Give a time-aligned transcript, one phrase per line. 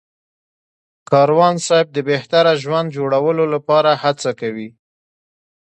[1.09, 4.69] کاروان صاحب د بهتره ژوند جوړولو لپاره هڅه کوي.